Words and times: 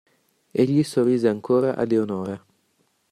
Egli 0.49 0.81
sorrise 0.81 1.27
ancora 1.27 1.75
a 1.75 1.83
Leonora. 1.83 2.43